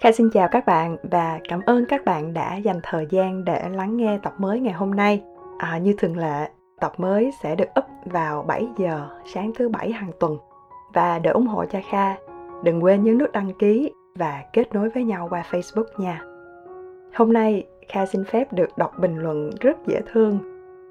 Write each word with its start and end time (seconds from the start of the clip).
Kha 0.00 0.12
xin 0.12 0.30
chào 0.30 0.48
các 0.48 0.66
bạn 0.66 0.96
và 1.02 1.40
cảm 1.48 1.60
ơn 1.66 1.84
các 1.86 2.04
bạn 2.04 2.34
đã 2.34 2.56
dành 2.56 2.80
thời 2.82 3.06
gian 3.10 3.44
để 3.44 3.68
lắng 3.68 3.96
nghe 3.96 4.18
tập 4.22 4.34
mới 4.38 4.60
ngày 4.60 4.72
hôm 4.72 4.90
nay. 4.90 5.22
À, 5.58 5.78
như 5.78 5.94
thường 5.98 6.16
lệ, 6.16 6.48
tập 6.80 6.92
mới 6.96 7.30
sẽ 7.42 7.54
được 7.54 7.68
up 7.78 7.84
vào 8.04 8.42
7 8.42 8.68
giờ 8.78 9.08
sáng 9.34 9.52
thứ 9.58 9.68
bảy 9.68 9.92
hàng 9.92 10.10
tuần. 10.20 10.36
Và 10.92 11.18
để 11.18 11.30
ủng 11.30 11.46
hộ 11.46 11.64
cho 11.64 11.78
Kha, 11.90 12.14
đừng 12.62 12.84
quên 12.84 13.04
nhấn 13.04 13.18
nút 13.18 13.32
đăng 13.32 13.52
ký 13.58 13.92
và 14.14 14.42
kết 14.52 14.74
nối 14.74 14.88
với 14.88 15.04
nhau 15.04 15.26
qua 15.30 15.44
Facebook 15.50 15.84
nha. 15.96 16.22
Hôm 17.14 17.32
nay, 17.32 17.66
Kha 17.88 18.06
xin 18.06 18.24
phép 18.24 18.52
được 18.52 18.78
đọc 18.78 18.92
bình 18.98 19.18
luận 19.18 19.50
rất 19.60 19.76
dễ 19.86 20.00
thương 20.12 20.38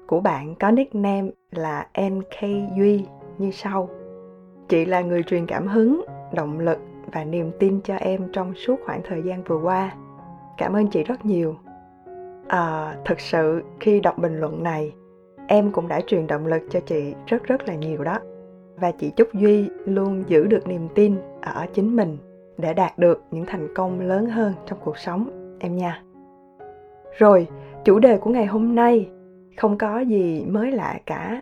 của 0.06 0.20
bạn 0.20 0.54
có 0.54 0.70
nickname 0.70 1.30
là 1.50 1.86
NK 2.10 2.40
Duy 2.76 3.04
như 3.38 3.50
sau. 3.50 3.88
Chị 4.68 4.84
là 4.84 5.00
người 5.00 5.22
truyền 5.22 5.46
cảm 5.46 5.66
hứng, 5.66 6.04
động 6.34 6.58
lực 6.58 6.78
và 7.12 7.24
niềm 7.24 7.50
tin 7.58 7.80
cho 7.84 7.94
em 7.94 8.28
trong 8.32 8.54
suốt 8.54 8.80
khoảng 8.84 9.00
thời 9.04 9.22
gian 9.22 9.44
vừa 9.44 9.60
qua. 9.62 9.94
Cảm 10.56 10.72
ơn 10.72 10.86
chị 10.86 11.04
rất 11.04 11.26
nhiều. 11.26 11.56
À, 12.48 12.96
thực 13.04 13.20
sự 13.20 13.62
khi 13.80 14.00
đọc 14.00 14.18
bình 14.18 14.40
luận 14.40 14.62
này, 14.62 14.94
em 15.48 15.72
cũng 15.72 15.88
đã 15.88 16.00
truyền 16.06 16.26
động 16.26 16.46
lực 16.46 16.62
cho 16.70 16.80
chị 16.80 17.14
rất 17.26 17.44
rất 17.44 17.68
là 17.68 17.74
nhiều 17.74 18.04
đó. 18.04 18.18
Và 18.76 18.90
chị 18.90 19.12
chúc 19.16 19.34
Duy 19.34 19.68
luôn 19.84 20.24
giữ 20.26 20.46
được 20.46 20.68
niềm 20.68 20.88
tin 20.94 21.16
ở 21.42 21.66
chính 21.74 21.96
mình 21.96 22.18
để 22.58 22.74
đạt 22.74 22.98
được 22.98 23.22
những 23.30 23.44
thành 23.46 23.68
công 23.74 24.00
lớn 24.00 24.26
hơn 24.26 24.54
trong 24.66 24.78
cuộc 24.84 24.98
sống 24.98 25.56
em 25.60 25.76
nha. 25.76 26.02
Rồi, 27.18 27.48
chủ 27.84 27.98
đề 27.98 28.18
của 28.18 28.30
ngày 28.30 28.46
hôm 28.46 28.74
nay 28.74 29.10
không 29.56 29.78
có 29.78 30.00
gì 30.00 30.44
mới 30.48 30.72
lạ 30.72 30.98
cả. 31.06 31.40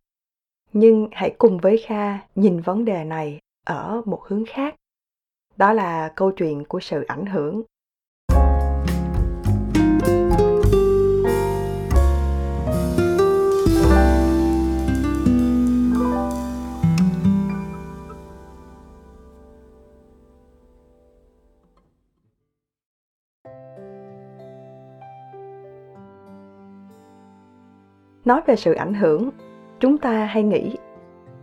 Nhưng 0.72 1.08
hãy 1.12 1.34
cùng 1.38 1.58
với 1.58 1.82
Kha 1.86 2.18
nhìn 2.34 2.60
vấn 2.60 2.84
đề 2.84 3.04
này 3.04 3.38
ở 3.66 4.02
một 4.04 4.22
hướng 4.26 4.44
khác. 4.48 4.74
Đó 5.56 5.72
là 5.72 6.12
câu 6.14 6.30
chuyện 6.30 6.64
của 6.64 6.80
sự 6.80 7.02
ảnh 7.02 7.26
hưởng. 7.26 7.62
Nói 28.24 28.40
về 28.46 28.56
sự 28.56 28.72
ảnh 28.72 28.94
hưởng, 28.94 29.30
chúng 29.80 29.98
ta 29.98 30.24
hay 30.24 30.42
nghĩ 30.42 30.76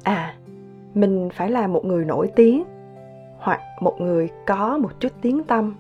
à 0.04 0.36
mình 0.94 1.30
phải 1.34 1.52
là 1.52 1.68
một 1.68 1.86
người 1.86 2.06
nổi 2.06 2.32
tiếng 2.36 2.64
hoặc 3.44 3.62
một 3.80 4.02
người 4.02 4.30
có 4.46 4.78
một 4.78 4.92
chút 5.00 5.12
tiếng 5.22 5.44
tâm 5.44 5.76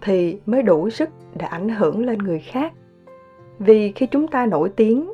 thì 0.00 0.40
mới 0.46 0.62
đủ 0.62 0.90
sức 0.90 1.10
để 1.34 1.46
ảnh 1.46 1.68
hưởng 1.68 2.06
lên 2.06 2.18
người 2.18 2.38
khác. 2.38 2.72
Vì 3.58 3.92
khi 3.92 4.06
chúng 4.06 4.28
ta 4.28 4.46
nổi 4.46 4.68
tiếng, 4.76 5.12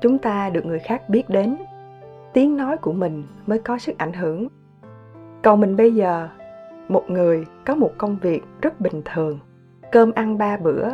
chúng 0.00 0.18
ta 0.18 0.50
được 0.50 0.66
người 0.66 0.78
khác 0.78 1.08
biết 1.08 1.28
đến, 1.28 1.56
tiếng 2.32 2.56
nói 2.56 2.76
của 2.76 2.92
mình 2.92 3.24
mới 3.46 3.58
có 3.58 3.78
sức 3.78 3.98
ảnh 3.98 4.12
hưởng. 4.12 4.48
Còn 5.42 5.60
mình 5.60 5.76
bây 5.76 5.94
giờ, 5.94 6.28
một 6.88 7.10
người 7.10 7.44
có 7.66 7.74
một 7.74 7.90
công 7.98 8.16
việc 8.16 8.42
rất 8.62 8.80
bình 8.80 9.02
thường, 9.04 9.38
cơm 9.92 10.12
ăn 10.12 10.38
ba 10.38 10.56
bữa, 10.56 10.88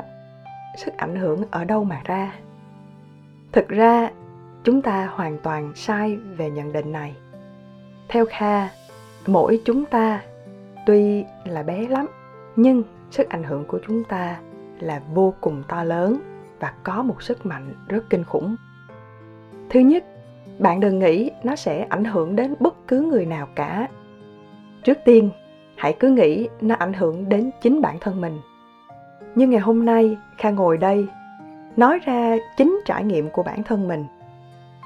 sức 0.77 0.97
ảnh 0.97 1.17
hưởng 1.17 1.43
ở 1.51 1.65
đâu 1.65 1.85
mà 1.85 2.01
ra? 2.05 2.35
Thực 3.53 3.69
ra, 3.69 4.11
chúng 4.65 4.83
ta 4.83 5.07
hoàn 5.15 5.39
toàn 5.39 5.73
sai 5.75 6.17
về 6.17 6.51
nhận 6.51 6.73
định 6.73 6.93
này. 6.93 7.17
Theo 8.09 8.25
kha 8.31 8.69
mỗi 9.27 9.61
chúng 9.65 9.85
ta 9.85 10.23
tuy 10.87 11.25
là 11.45 11.63
bé 11.63 11.89
lắm, 11.89 12.07
nhưng 12.57 12.83
sức 13.11 13.29
ảnh 13.29 13.43
hưởng 13.43 13.65
của 13.65 13.79
chúng 13.87 14.05
ta 14.05 14.41
là 14.81 15.03
vô 15.15 15.35
cùng 15.41 15.63
to 15.69 15.85
lớn 15.85 16.21
và 16.61 16.73
có 16.83 17.03
một 17.03 17.23
sức 17.23 17.47
mạnh 17.47 17.75
rất 17.89 18.05
kinh 18.11 18.25
khủng. 18.25 18.57
Thứ 19.71 19.81
nhất, 19.81 20.05
bạn 20.59 20.81
đừng 20.81 20.99
nghĩ 20.99 21.31
nó 21.43 21.57
sẽ 21.57 21.87
ảnh 21.89 22.05
hưởng 22.05 22.37
đến 22.37 22.55
bất 22.61 22.89
cứ 22.89 23.01
người 23.01 23.27
nào 23.27 23.49
cả. 23.55 23.89
Trước 24.85 24.99
tiên, 25.05 25.31
hãy 25.77 25.97
cứ 26.01 26.09
nghĩ 26.09 26.49
nó 26.61 26.75
ảnh 26.75 26.93
hưởng 26.93 27.29
đến 27.29 27.51
chính 27.63 27.81
bản 27.81 27.99
thân 28.01 28.21
mình. 28.21 28.39
Như 29.35 29.47
ngày 29.47 29.61
hôm 29.61 29.85
nay, 29.85 30.17
kha 30.39 30.51
ngồi 30.51 30.79
đây, 30.79 31.07
nói 31.77 31.99
ra 31.99 32.37
chính 32.57 32.81
trải 32.85 33.05
nghiệm 33.05 33.31
của 33.31 33.43
bản 33.43 33.63
thân 33.63 33.89
mình. 33.89 34.05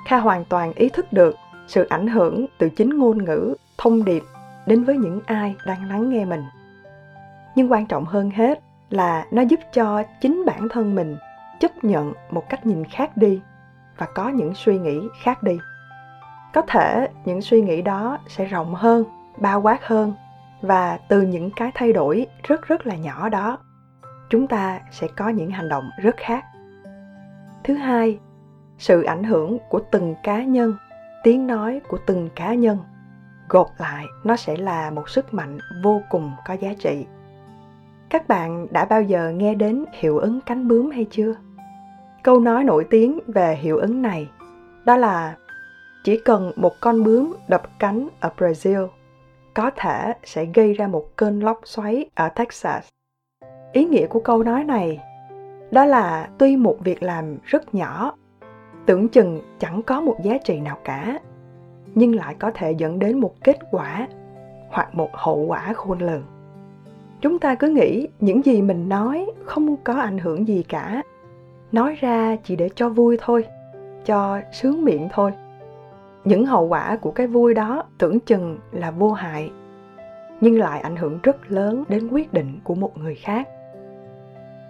Kha 0.06 0.16
hoàn 0.16 0.45
toàn 0.45 0.72
ý 0.72 0.89
thức 0.89 1.12
được 1.12 1.37
sự 1.66 1.87
ảnh 1.89 2.06
hưởng 2.06 2.47
từ 2.59 2.69
chính 2.69 2.99
ngôn 2.99 3.25
ngữ 3.25 3.55
thông 3.79 4.05
điệp 4.05 4.23
đến 4.67 4.85
với 4.85 4.97
những 4.97 5.21
ai 5.27 5.57
đang 5.67 5.89
lắng 5.89 6.11
nghe 6.11 6.25
mình. 6.25 6.43
Nhưng 7.55 7.73
quan 7.73 7.87
trọng 7.87 8.05
hơn 8.05 8.31
hết 8.31 8.61
là 8.91 9.27
nó 9.31 9.43
giúp 9.43 9.61
cho 9.73 10.03
chính 10.21 10.45
bản 10.47 10.69
thân 10.69 10.95
mình 10.95 11.17
chấp 11.61 11.84
nhận 11.84 12.13
một 12.31 12.49
cách 12.49 12.67
nhìn 12.67 12.84
khác 12.84 13.17
đi 13.17 13.41
và 13.97 14.07
có 14.15 14.29
những 14.29 14.55
suy 14.55 14.79
nghĩ 14.79 15.01
khác 15.23 15.43
đi. 15.43 15.59
Có 16.53 16.63
thể 16.63 17.09
những 17.25 17.43
suy 17.43 17.63
nghĩ 17.63 17.83
đó 17.83 18.19
sẽ 18.29 18.45
rộng 18.45 18.75
hơn, 18.75 19.05
bao 19.39 19.63
quát 19.63 19.87
hơn 19.87 20.13
và 20.63 20.99
từ 21.09 21.23
những 21.23 21.51
cái 21.57 21.71
thay 21.75 21.93
đổi 21.93 22.27
rất 22.43 22.63
rất 22.63 22.87
là 22.87 22.97
nhỏ 22.97 23.29
đó, 23.29 23.59
chúng 24.31 24.47
ta 24.47 24.81
sẽ 24.91 25.09
có 25.17 25.29
những 25.29 25.51
hành 25.51 25.69
động 25.69 25.91
rất 26.03 26.17
khác. 26.17 26.45
Thứ 27.65 27.75
hai, 27.75 28.19
sự 28.79 29.03
ảnh 29.03 29.25
hưởng 29.25 29.59
của 29.69 29.81
từng 29.91 30.15
cá 30.23 30.43
nhân, 30.43 30.77
tiếng 31.23 31.47
nói 31.47 31.81
của 31.89 31.99
từng 32.07 32.29
cá 32.34 32.55
nhân 32.55 32.79
gộp 33.49 33.71
lại, 33.78 34.05
nó 34.25 34.37
sẽ 34.37 34.56
là 34.56 34.91
một 34.91 35.09
sức 35.09 35.34
mạnh 35.34 35.59
vô 35.82 36.03
cùng 36.10 36.32
có 36.47 36.55
giá 36.55 36.75
trị. 36.78 37.06
Các 38.10 38.28
bạn 38.28 38.66
đã 38.71 38.84
bao 38.84 39.03
giờ 39.03 39.31
nghe 39.31 39.55
đến 39.55 39.84
hiệu 39.93 40.19
ứng 40.19 40.41
cánh 40.41 40.69
bướm 40.69 40.91
hay 40.91 41.06
chưa? 41.10 41.34
Câu 42.22 42.41
nói 42.41 42.65
nổi 42.65 42.87
tiếng 42.91 43.19
về 43.27 43.56
hiệu 43.56 43.78
ứng 43.78 44.03
này, 44.03 44.31
đó 44.84 44.97
là 44.97 45.37
chỉ 46.04 46.21
cần 46.25 46.53
một 46.56 46.72
con 46.81 47.04
bướm 47.04 47.34
đập 47.49 47.62
cánh 47.78 48.09
ở 48.21 48.31
brazil, 48.37 48.88
có 49.54 49.71
thể 49.77 50.12
sẽ 50.25 50.44
gây 50.44 50.72
ra 50.72 50.87
một 50.87 51.16
cơn 51.16 51.41
lốc 51.41 51.60
xoáy 51.65 52.10
ở 52.15 52.28
texas. 52.28 52.88
Ý 53.72 53.84
nghĩa 53.84 54.06
của 54.06 54.21
câu 54.21 54.43
nói 54.43 54.65
này, 54.65 55.00
đó 55.71 55.84
là 55.84 56.28
tuy 56.38 56.56
một 56.56 56.77
việc 56.84 57.03
làm 57.03 57.37
rất 57.44 57.75
nhỏ, 57.75 58.15
tưởng 58.87 59.09
chừng 59.09 59.41
chẳng 59.59 59.83
có 59.83 60.00
một 60.00 60.16
giá 60.22 60.38
trị 60.44 60.60
nào 60.60 60.78
cả 60.84 61.19
nhưng 61.94 62.15
lại 62.15 62.34
có 62.38 62.50
thể 62.55 62.72
dẫn 62.72 62.99
đến 62.99 63.21
một 63.21 63.34
kết 63.44 63.59
quả 63.71 64.09
hoặc 64.69 64.94
một 64.94 65.10
hậu 65.12 65.37
quả 65.37 65.72
khôn 65.72 65.99
lường. 65.99 66.22
Chúng 67.21 67.38
ta 67.38 67.55
cứ 67.55 67.69
nghĩ 67.69 68.09
những 68.21 68.43
gì 68.44 68.62
mình 68.62 68.88
nói 68.88 69.27
không 69.44 69.77
có 69.77 69.94
ảnh 69.94 70.19
hưởng 70.19 70.49
gì 70.49 70.62
cả. 70.69 71.03
Nói 71.72 71.94
ra 71.94 72.37
chỉ 72.44 72.56
để 72.56 72.69
cho 72.75 72.88
vui 72.88 73.16
thôi, 73.21 73.44
cho 74.04 74.41
sướng 74.53 74.84
miệng 74.84 75.09
thôi. 75.12 75.33
Những 76.25 76.47
hậu 76.47 76.69
quả 76.69 76.97
của 76.97 77.10
cái 77.10 77.27
vui 77.27 77.54
đó 77.54 77.83
tưởng 77.99 78.21
chừng 78.21 78.59
là 78.72 78.91
vô 78.91 79.12
hại, 79.12 79.50
nhưng 80.41 80.59
lại 80.59 80.81
ảnh 80.81 80.97
hưởng 80.97 81.19
rất 81.22 81.37
lớn 81.50 81.84
đến 81.88 82.09
quyết 82.09 82.33
định 82.33 82.60
của 82.65 82.75
một 82.75 82.99
người 82.99 83.15
khác. 83.15 83.49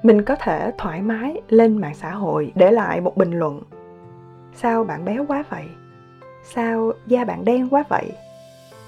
Mình 0.03 0.23
có 0.23 0.37
thể 0.37 0.73
thoải 0.79 1.03
mái 1.03 1.41
lên 1.49 1.79
mạng 1.79 1.95
xã 1.95 2.11
hội 2.11 2.53
để 2.55 2.71
lại 2.71 3.01
một 3.01 3.17
bình 3.17 3.33
luận. 3.33 3.63
Sao 4.55 4.85
bạn 4.85 5.05
béo 5.05 5.25
quá 5.29 5.45
vậy? 5.51 5.65
Sao 6.45 6.93
da 7.07 7.25
bạn 7.25 7.45
đen 7.45 7.69
quá 7.71 7.85
vậy? 7.89 8.13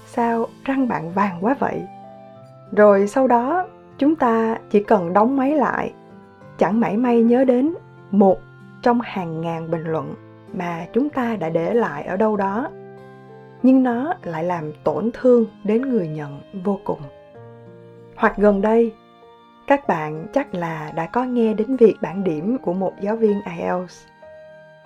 Sao 0.05 0.47
răng 0.65 0.87
bạn 0.87 1.11
vàng 1.11 1.37
quá 1.41 1.55
vậy? 1.59 1.87
Rồi 2.71 3.07
sau 3.07 3.27
đó, 3.27 3.67
chúng 3.97 4.15
ta 4.15 4.57
chỉ 4.69 4.83
cần 4.83 5.13
đóng 5.13 5.37
máy 5.37 5.51
lại. 5.51 5.93
Chẳng 6.57 6.79
mảy 6.79 6.97
may 6.97 7.23
nhớ 7.23 7.45
đến 7.45 7.73
một 8.11 8.39
trong 8.81 9.01
hàng 9.01 9.41
ngàn 9.41 9.71
bình 9.71 9.83
luận 9.83 10.13
mà 10.53 10.85
chúng 10.93 11.09
ta 11.09 11.35
đã 11.35 11.49
để 11.49 11.73
lại 11.73 12.03
ở 12.03 12.17
đâu 12.17 12.37
đó. 12.37 12.69
Nhưng 13.63 13.83
nó 13.83 14.13
lại 14.23 14.43
làm 14.43 14.71
tổn 14.83 15.11
thương 15.13 15.45
đến 15.63 15.81
người 15.81 16.07
nhận 16.07 16.41
vô 16.63 16.79
cùng. 16.83 16.99
Hoặc 18.15 18.37
gần 18.37 18.61
đây, 18.61 18.93
các 19.67 19.87
bạn 19.87 20.27
chắc 20.33 20.53
là 20.53 20.91
đã 20.95 21.05
có 21.05 21.23
nghe 21.23 21.53
đến 21.53 21.75
việc 21.75 21.95
bản 22.01 22.23
điểm 22.23 22.57
của 22.57 22.73
một 22.73 22.93
giáo 23.01 23.15
viên 23.15 23.41
ielts 23.57 24.07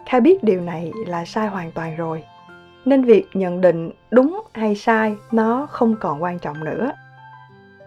kha 0.05 0.19
biết 0.19 0.43
điều 0.43 0.61
này 0.61 0.91
là 1.07 1.25
sai 1.25 1.47
hoàn 1.47 1.71
toàn 1.71 1.95
rồi 1.95 2.23
nên 2.85 3.03
việc 3.03 3.27
nhận 3.33 3.61
định 3.61 3.91
đúng 4.11 4.43
hay 4.53 4.75
sai 4.75 5.15
nó 5.31 5.67
không 5.71 5.95
còn 5.99 6.23
quan 6.23 6.39
trọng 6.39 6.63
nữa. 6.63 6.91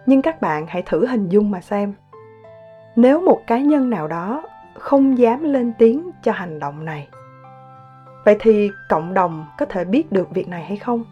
Nhưng 0.05 0.21
các 0.21 0.41
bạn 0.41 0.65
hãy 0.67 0.81
thử 0.81 1.05
hình 1.05 1.29
dung 1.29 1.51
mà 1.51 1.61
xem. 1.61 1.93
Nếu 2.95 3.21
một 3.21 3.41
cá 3.47 3.59
nhân 3.59 3.89
nào 3.89 4.07
đó 4.07 4.43
không 4.73 5.17
dám 5.17 5.43
lên 5.43 5.73
tiếng 5.77 6.11
cho 6.23 6.31
hành 6.31 6.59
động 6.59 6.85
này, 6.85 7.07
vậy 8.25 8.37
thì 8.39 8.71
cộng 8.89 9.13
đồng 9.13 9.45
có 9.57 9.65
thể 9.65 9.85
biết 9.85 10.11
được 10.11 10.29
việc 10.29 10.47
này 10.47 10.63
hay 10.63 10.77
không? 10.77 11.03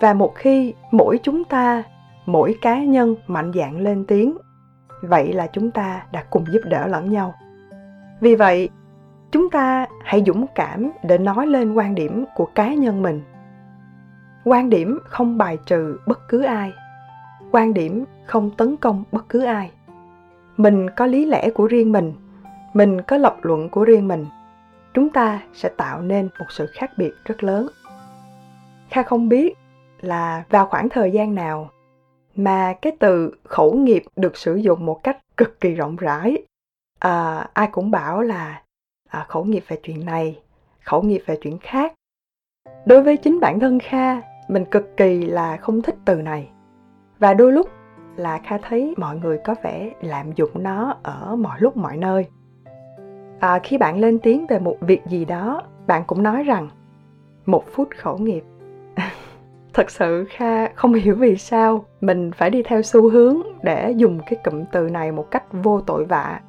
Và 0.00 0.14
một 0.14 0.34
khi 0.34 0.74
mỗi 0.90 1.20
chúng 1.22 1.44
ta, 1.44 1.82
mỗi 2.26 2.54
cá 2.62 2.78
nhân 2.78 3.16
mạnh 3.26 3.52
dạn 3.54 3.80
lên 3.80 4.04
tiếng, 4.08 4.36
vậy 5.02 5.32
là 5.32 5.46
chúng 5.46 5.70
ta 5.70 6.02
đã 6.12 6.24
cùng 6.30 6.44
giúp 6.52 6.60
đỡ 6.64 6.86
lẫn 6.86 7.10
nhau. 7.10 7.34
Vì 8.20 8.34
vậy 8.34 8.68
chúng 9.32 9.50
ta 9.50 9.86
hãy 10.04 10.22
dũng 10.26 10.46
cảm 10.54 10.90
để 11.02 11.18
nói 11.18 11.46
lên 11.46 11.74
quan 11.74 11.94
điểm 11.94 12.24
của 12.34 12.46
cá 12.54 12.74
nhân 12.74 13.02
mình. 13.02 13.22
Quan 14.44 14.70
điểm 14.70 14.98
không 15.04 15.38
bài 15.38 15.58
trừ 15.66 15.98
bất 16.06 16.28
cứ 16.28 16.42
ai. 16.42 16.72
Quan 17.50 17.74
điểm 17.74 18.04
không 18.26 18.50
tấn 18.56 18.76
công 18.76 19.04
bất 19.12 19.28
cứ 19.28 19.44
ai. 19.44 19.70
Mình 20.56 20.90
có 20.90 21.06
lý 21.06 21.26
lẽ 21.26 21.50
của 21.50 21.66
riêng 21.66 21.92
mình. 21.92 22.12
Mình 22.74 23.02
có 23.02 23.16
lập 23.16 23.36
luận 23.42 23.68
của 23.68 23.84
riêng 23.84 24.08
mình. 24.08 24.26
Chúng 24.94 25.08
ta 25.08 25.40
sẽ 25.54 25.68
tạo 25.68 26.02
nên 26.02 26.28
một 26.38 26.46
sự 26.48 26.66
khác 26.72 26.90
biệt 26.96 27.12
rất 27.24 27.44
lớn. 27.44 27.68
Kha 28.90 29.02
không 29.02 29.28
biết 29.28 29.54
là 30.00 30.44
vào 30.50 30.66
khoảng 30.66 30.88
thời 30.88 31.10
gian 31.10 31.34
nào 31.34 31.70
mà 32.36 32.74
cái 32.82 32.96
từ 33.00 33.34
khẩu 33.44 33.72
nghiệp 33.72 34.04
được 34.16 34.36
sử 34.36 34.54
dụng 34.54 34.86
một 34.86 35.00
cách 35.02 35.18
cực 35.36 35.60
kỳ 35.60 35.74
rộng 35.74 35.96
rãi. 35.96 36.36
À, 36.98 37.48
ai 37.52 37.68
cũng 37.72 37.90
bảo 37.90 38.22
là 38.22 38.61
à, 39.12 39.24
khẩu 39.28 39.44
nghiệp 39.44 39.64
về 39.68 39.76
chuyện 39.82 40.04
này 40.04 40.38
khẩu 40.84 41.02
nghiệp 41.02 41.22
về 41.26 41.36
chuyện 41.42 41.58
khác. 41.58 41.92
Đối 42.86 43.02
với 43.02 43.16
chính 43.16 43.40
bản 43.40 43.60
thân 43.60 43.78
kha 43.78 44.20
mình 44.48 44.64
cực 44.64 44.96
kỳ 44.96 45.26
là 45.26 45.56
không 45.56 45.82
thích 45.82 45.96
từ 46.04 46.22
này. 46.22 46.48
Và 47.18 47.34
đôi 47.34 47.52
lúc 47.52 47.68
là 48.16 48.38
kha 48.38 48.58
thấy 48.58 48.94
mọi 48.96 49.16
người 49.16 49.38
có 49.44 49.54
vẻ 49.62 49.90
lạm 50.00 50.32
dụng 50.32 50.50
nó 50.54 50.96
ở 51.02 51.36
mọi 51.36 51.60
lúc 51.60 51.76
mọi 51.76 51.96
nơi. 51.96 52.26
À, 53.40 53.58
khi 53.62 53.78
bạn 53.78 53.98
lên 53.98 54.18
tiếng 54.18 54.46
về 54.46 54.58
một 54.58 54.76
việc 54.80 55.00
gì 55.06 55.24
đó 55.24 55.62
bạn 55.86 56.04
cũng 56.06 56.22
nói 56.22 56.42
rằng 56.42 56.68
một 57.46 57.64
phút 57.72 57.88
khẩu 57.96 58.18
nghiệp. 58.18 58.44
Thật 59.74 59.90
sự 59.90 60.24
kha 60.30 60.68
không 60.74 60.94
hiểu 60.94 61.14
vì 61.14 61.36
sao 61.36 61.84
mình 62.00 62.30
phải 62.32 62.50
đi 62.50 62.62
theo 62.62 62.82
xu 62.82 63.10
hướng 63.10 63.36
để 63.62 63.90
dùng 63.90 64.20
cái 64.26 64.38
cụm 64.44 64.64
từ 64.72 64.88
này 64.88 65.12
một 65.12 65.30
cách 65.30 65.44
vô 65.52 65.80
tội 65.80 66.04
vạ 66.04 66.40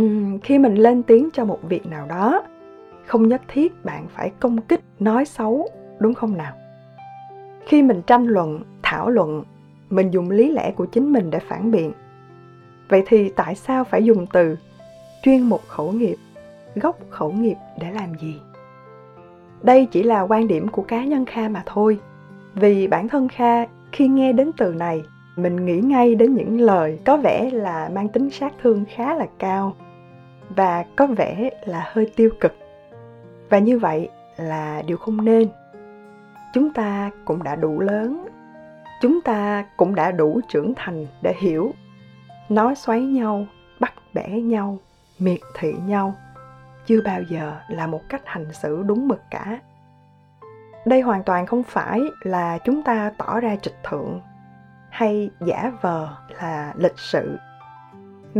uhm, 0.00 0.38
khi 0.38 0.58
mình 0.58 0.74
lên 0.74 1.02
tiếng 1.02 1.28
cho 1.32 1.44
một 1.44 1.58
việc 1.62 1.86
nào 1.86 2.06
đó 2.06 2.42
không 3.06 3.28
nhất 3.28 3.42
thiết 3.48 3.84
bạn 3.84 4.06
phải 4.08 4.32
công 4.40 4.60
kích 4.60 4.80
nói 4.98 5.24
xấu 5.24 5.68
đúng 5.98 6.14
không 6.14 6.36
nào? 6.36 6.52
Khi 7.66 7.82
mình 7.82 8.02
tranh 8.06 8.26
luận 8.26 8.60
thảo 8.82 9.10
luận 9.10 9.44
mình 9.90 10.10
dùng 10.10 10.30
lý 10.30 10.50
lẽ 10.50 10.70
của 10.70 10.86
chính 10.86 11.12
mình 11.12 11.30
để 11.30 11.38
phản 11.38 11.70
biện. 11.70 11.92
Vậy 12.88 13.02
thì 13.06 13.28
tại 13.36 13.54
sao 13.54 13.84
phải 13.84 14.04
dùng 14.04 14.26
từ 14.32 14.56
chuyên 15.22 15.42
mục 15.42 15.62
khẩu 15.68 15.92
nghiệp 15.92 16.16
gốc 16.74 16.98
khẩu 17.10 17.32
nghiệp 17.32 17.56
để 17.80 17.92
làm 17.92 18.14
gì? 18.20 18.40
Đây 19.62 19.86
chỉ 19.90 20.02
là 20.02 20.20
quan 20.20 20.48
điểm 20.48 20.68
của 20.68 20.82
cá 20.82 21.04
nhân 21.04 21.24
kha 21.24 21.48
mà 21.48 21.62
thôi. 21.66 21.98
Vì 22.54 22.86
bản 22.86 23.08
thân 23.08 23.28
kha 23.28 23.66
khi 23.92 24.08
nghe 24.08 24.32
đến 24.32 24.50
từ 24.56 24.72
này 24.72 25.02
mình 25.36 25.64
nghĩ 25.66 25.80
ngay 25.80 26.14
đến 26.14 26.34
những 26.34 26.60
lời 26.60 26.98
có 27.04 27.16
vẻ 27.16 27.50
là 27.50 27.90
mang 27.94 28.08
tính 28.08 28.30
sát 28.30 28.52
thương 28.62 28.84
khá 28.94 29.14
là 29.14 29.26
cao 29.38 29.76
và 30.48 30.84
có 30.96 31.06
vẻ 31.06 31.50
là 31.66 31.90
hơi 31.92 32.12
tiêu 32.16 32.30
cực. 32.40 32.56
Và 33.48 33.58
như 33.58 33.78
vậy 33.78 34.08
là 34.36 34.82
điều 34.86 34.96
không 34.96 35.24
nên. 35.24 35.48
Chúng 36.54 36.72
ta 36.72 37.10
cũng 37.24 37.42
đã 37.42 37.56
đủ 37.56 37.80
lớn. 37.80 38.28
Chúng 39.00 39.20
ta 39.20 39.64
cũng 39.76 39.94
đã 39.94 40.10
đủ 40.10 40.40
trưởng 40.48 40.72
thành 40.76 41.06
để 41.22 41.34
hiểu. 41.38 41.72
Nói 42.48 42.74
xoáy 42.74 43.00
nhau, 43.00 43.46
bắt 43.80 43.94
bẻ 44.14 44.28
nhau, 44.28 44.78
miệt 45.18 45.40
thị 45.58 45.72
nhau 45.86 46.14
chưa 46.88 47.00
bao 47.00 47.22
giờ 47.22 47.56
là 47.68 47.86
một 47.86 48.00
cách 48.08 48.22
hành 48.24 48.52
xử 48.52 48.82
đúng 48.82 49.08
mực 49.08 49.20
cả. 49.30 49.58
Đây 50.86 51.00
hoàn 51.00 51.22
toàn 51.22 51.46
không 51.46 51.62
phải 51.62 52.00
là 52.22 52.58
chúng 52.64 52.82
ta 52.82 53.12
tỏ 53.18 53.40
ra 53.40 53.56
trịch 53.56 53.76
thượng 53.84 54.20
hay 54.90 55.30
giả 55.40 55.72
vờ 55.80 56.08
là 56.40 56.72
lịch 56.76 56.98
sự 56.98 57.38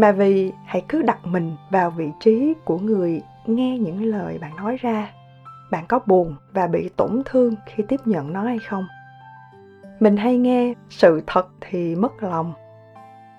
mà 0.00 0.12
vì 0.12 0.52
hãy 0.64 0.84
cứ 0.88 1.02
đặt 1.02 1.26
mình 1.26 1.56
vào 1.70 1.90
vị 1.90 2.10
trí 2.20 2.54
của 2.64 2.78
người 2.78 3.22
nghe 3.46 3.78
những 3.78 4.04
lời 4.04 4.38
bạn 4.38 4.56
nói 4.56 4.76
ra, 4.76 5.10
bạn 5.70 5.84
có 5.88 6.00
buồn 6.06 6.36
và 6.52 6.66
bị 6.66 6.88
tổn 6.96 7.22
thương 7.24 7.54
khi 7.66 7.84
tiếp 7.88 8.00
nhận 8.04 8.32
nó 8.32 8.42
hay 8.42 8.58
không? 8.58 8.86
Mình 10.00 10.16
hay 10.16 10.38
nghe 10.38 10.74
sự 10.90 11.22
thật 11.26 11.48
thì 11.60 11.94
mất 11.94 12.22
lòng, 12.22 12.52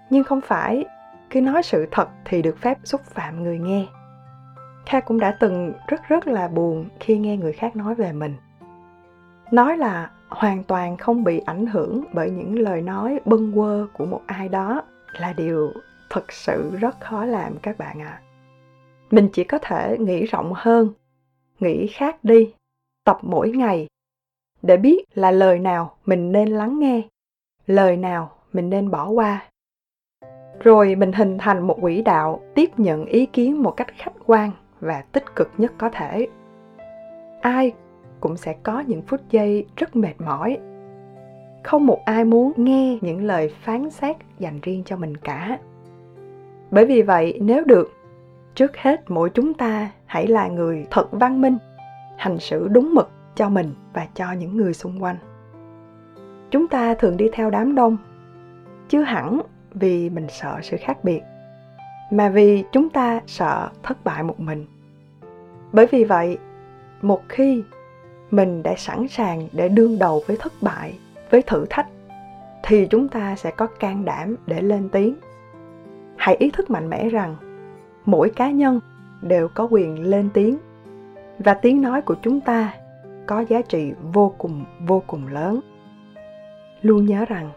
nhưng 0.10 0.24
không 0.24 0.42
phải 0.42 0.86
cứ 1.30 1.42
nói 1.42 1.64
sự 1.64 1.88
thật 1.92 2.10
thì 2.26 2.42
được 2.42 2.58
phép 2.62 2.78
xúc 2.84 3.02
phạm 3.02 3.44
người 3.44 3.60
nghe. 3.60 3.86
Kha 4.86 5.00
cũng 5.00 5.20
đã 5.20 5.38
từng 5.40 5.74
rất 5.88 6.02
rất 6.10 6.28
là 6.28 6.48
buồn 6.48 6.86
khi 7.00 7.18
nghe 7.18 7.38
người 7.38 7.54
khác 7.54 7.76
nói 7.76 7.96
về 7.96 8.12
mình. 8.12 8.36
Nói 9.52 9.78
là 9.78 10.10
hoàn 10.30 10.64
toàn 10.64 10.98
không 10.98 11.24
bị 11.24 11.40
ảnh 11.46 11.66
hưởng 11.66 12.04
bởi 12.14 12.32
những 12.32 12.60
lời 12.60 12.82
nói 12.82 13.20
bâng 13.26 13.52
quơ 13.56 13.88
của 13.94 14.06
một 14.06 14.22
ai 14.28 14.50
đó 14.50 14.82
là 15.20 15.34
điều 15.34 15.74
thật 16.10 16.32
sự 16.32 16.76
rất 16.80 17.00
khó 17.00 17.26
làm 17.26 17.58
các 17.62 17.78
bạn 17.78 18.02
ạ. 18.02 18.22
À. 18.22 18.22
mình 19.12 19.30
chỉ 19.34 19.44
có 19.44 19.60
thể 19.62 19.98
nghĩ 20.00 20.26
rộng 20.26 20.54
hơn, 20.56 20.90
nghĩ 21.60 21.88
khác 21.88 22.24
đi, 22.24 22.54
tập 23.04 23.18
mỗi 23.22 23.50
ngày, 23.50 23.88
để 24.62 24.78
biết 24.78 25.18
là 25.18 25.32
lời 25.32 25.60
nào 25.60 25.96
mình 26.06 26.32
nên 26.32 26.50
lắng 26.50 26.80
nghe, 26.80 27.02
lời 27.68 27.98
nào 27.98 28.32
mình 28.54 28.70
nên 28.70 28.92
bỏ 28.92 29.10
qua. 29.10 29.50
Rồi 30.60 30.96
mình 30.96 31.12
hình 31.12 31.38
thành 31.38 31.68
một 31.68 31.78
quỹ 31.82 32.02
đạo 32.02 32.42
tiếp 32.56 32.70
nhận 32.78 33.06
ý 33.06 33.26
kiến 33.26 33.64
một 33.64 33.72
cách 33.72 33.88
khách 33.98 34.14
quan 34.26 34.52
và 34.80 35.02
tích 35.02 35.36
cực 35.36 35.50
nhất 35.58 35.74
có 35.78 35.90
thể. 35.90 36.28
Ai 37.42 37.72
cũng 38.20 38.38
sẽ 38.38 38.56
có 38.64 38.80
những 38.80 39.02
phút 39.02 39.22
giây 39.30 39.66
rất 39.76 39.96
mệt 39.96 40.14
mỏi. 40.20 40.58
Không 41.64 41.86
một 41.86 42.00
ai 42.06 42.26
muốn 42.26 42.52
nghe 42.56 42.98
những 43.02 43.24
lời 43.24 43.54
phán 43.62 43.90
xét 43.90 44.18
dành 44.40 44.60
riêng 44.62 44.84
cho 44.86 44.98
mình 44.98 45.18
cả 45.18 45.60
bởi 46.72 46.86
vì 46.86 47.02
vậy, 47.02 47.40
nếu 47.42 47.64
được, 47.64 47.94
trước 48.56 48.78
hết 48.78 49.02
mỗi 49.08 49.30
chúng 49.30 49.54
ta 49.54 49.92
hãy 50.06 50.28
là 50.28 50.48
người 50.48 50.88
thật 50.92 51.08
văn 51.12 51.42
minh, 51.42 51.58
hành 52.18 52.40
xử 52.40 52.68
đúng 52.68 52.94
mực 52.94 53.10
cho 53.36 53.50
mình 53.50 53.74
và 53.94 54.08
cho 54.14 54.32
những 54.32 54.58
người 54.58 54.74
xung 54.74 55.04
quanh. 55.04 55.16
Chúng 56.52 56.68
ta 56.68 56.94
thường 56.94 57.18
đi 57.18 57.30
theo 57.34 57.50
đám 57.50 57.76
đông, 57.76 57.98
chứ 58.90 59.02
hẳn 59.02 59.42
vì 59.74 60.10
mình 60.10 60.28
sợ 60.30 60.60
sự 60.62 60.78
khác 60.80 61.04
biệt, 61.04 61.22
mà 62.12 62.30
vì 62.30 62.64
chúng 62.72 62.90
ta 62.90 63.22
sợ 63.28 63.70
thất 63.84 64.04
bại 64.04 64.24
một 64.24 64.40
mình. 64.40 64.66
Bởi 65.72 65.88
vì 65.92 66.04
vậy, 66.04 66.38
một 67.02 67.22
khi 67.30 67.64
mình 68.32 68.64
đã 68.64 68.74
sẵn 68.78 69.08
sàng 69.08 69.48
để 69.52 69.70
đương 69.70 70.00
đầu 70.00 70.24
với 70.28 70.38
thất 70.38 70.54
bại, 70.62 71.00
với 71.30 71.42
thử 71.42 71.66
thách, 71.70 71.88
thì 72.64 72.88
chúng 72.90 73.08
ta 73.08 73.36
sẽ 73.36 73.52
có 73.52 73.68
can 73.68 74.06
đảm 74.06 74.36
để 74.48 74.62
lên 74.62 74.90
tiếng 74.90 75.16
hãy 76.30 76.36
ý 76.36 76.52
thức 76.52 76.70
mạnh 76.70 76.90
mẽ 76.90 77.10
rằng 77.10 77.36
mỗi 78.06 78.30
cá 78.30 78.52
nhân 78.52 78.80
đều 79.22 79.48
có 79.48 79.68
quyền 79.72 80.10
lên 80.10 80.30
tiếng 80.34 80.58
và 81.40 81.54
tiếng 81.54 81.82
nói 81.82 82.02
của 82.02 82.16
chúng 82.22 82.42
ta 82.42 82.74
có 83.26 83.40
giá 83.40 83.62
trị 83.62 83.94
vô 84.14 84.34
cùng 84.38 84.66
vô 84.80 85.04
cùng 85.08 85.28
lớn. 85.28 85.60
Luôn 86.82 87.06
nhớ 87.06 87.26
rằng 87.26 87.50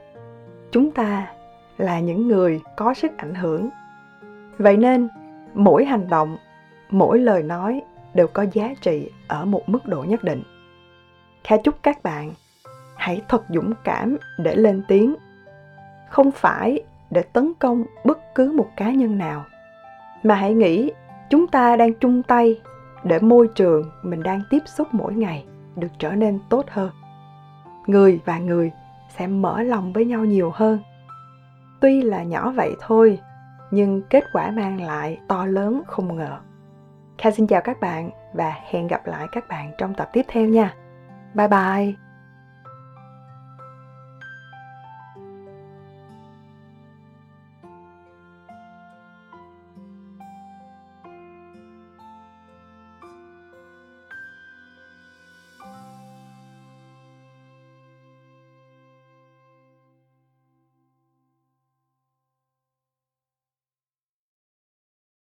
chúng 0.70 0.90
ta 0.90 1.32
là 1.78 2.00
những 2.00 2.28
người 2.28 2.60
có 2.76 2.94
sức 2.94 3.16
ảnh 3.16 3.34
hưởng. 3.34 3.68
Vậy 4.58 4.76
nên 4.76 5.08
mỗi 5.54 5.84
hành 5.84 6.08
động, 6.08 6.36
mỗi 6.90 7.18
lời 7.18 7.42
nói 7.42 7.82
đều 8.14 8.26
có 8.26 8.46
giá 8.52 8.74
trị 8.80 9.10
ở 9.28 9.44
một 9.44 9.68
mức 9.68 9.86
độ 9.86 10.04
nhất 10.08 10.24
định. 10.24 10.42
Kha 11.44 11.56
chúc 11.64 11.82
các 11.82 12.02
bạn 12.02 12.32
hãy 12.96 13.22
thật 13.28 13.44
dũng 13.48 13.72
cảm 13.84 14.16
để 14.38 14.54
lên 14.56 14.82
tiếng. 14.88 15.14
Không 16.10 16.30
phải 16.30 16.82
để 17.12 17.22
tấn 17.22 17.52
công 17.58 17.84
bất 18.04 18.34
cứ 18.34 18.52
một 18.52 18.68
cá 18.76 18.90
nhân 18.90 19.18
nào. 19.18 19.44
Mà 20.22 20.34
hãy 20.34 20.54
nghĩ, 20.54 20.92
chúng 21.30 21.46
ta 21.46 21.76
đang 21.76 21.94
chung 21.94 22.22
tay 22.22 22.60
để 23.04 23.18
môi 23.18 23.48
trường 23.54 23.90
mình 24.02 24.22
đang 24.22 24.42
tiếp 24.50 24.62
xúc 24.66 24.88
mỗi 24.92 25.14
ngày 25.14 25.44
được 25.76 25.88
trở 25.98 26.10
nên 26.10 26.38
tốt 26.48 26.64
hơn. 26.68 26.90
Người 27.86 28.20
và 28.24 28.38
người 28.38 28.72
sẽ 29.08 29.26
mở 29.26 29.62
lòng 29.62 29.92
với 29.92 30.04
nhau 30.04 30.24
nhiều 30.24 30.50
hơn. 30.54 30.78
Tuy 31.80 32.02
là 32.02 32.22
nhỏ 32.22 32.52
vậy 32.56 32.76
thôi, 32.80 33.18
nhưng 33.70 34.02
kết 34.10 34.24
quả 34.32 34.50
mang 34.50 34.80
lại 34.80 35.18
to 35.28 35.46
lớn 35.46 35.82
không 35.86 36.16
ngờ. 36.16 36.38
Kha 37.18 37.30
xin 37.30 37.46
chào 37.46 37.60
các 37.60 37.80
bạn 37.80 38.10
và 38.32 38.54
hẹn 38.70 38.86
gặp 38.86 39.06
lại 39.06 39.26
các 39.32 39.48
bạn 39.48 39.72
trong 39.78 39.94
tập 39.94 40.10
tiếp 40.12 40.22
theo 40.28 40.46
nha. 40.48 40.74
Bye 41.34 41.48
bye. 41.48 42.11